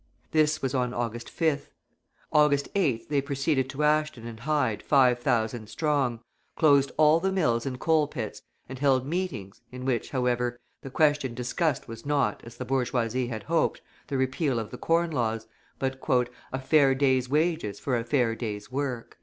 [0.31, 1.67] This was on August 5th.
[2.31, 6.21] August 8th they proceeded to Ashton and Hyde five thousand strong,
[6.55, 11.35] closed all the mills and coal pits, and held meetings, in which, however, the question
[11.35, 15.45] discussed was not, as the bourgeoisie had hoped, the repeal of the Corn Laws,
[15.77, 15.99] but,
[16.51, 19.19] "a fair day's wages for a fair day's work."